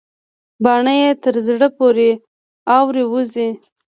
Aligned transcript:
باڼه 0.63 0.93
يې 1.01 1.09
تر 1.23 1.35
زړه 1.47 1.67
پورې 1.77 2.09
اورې 2.75 3.03
وزي. 3.11 3.49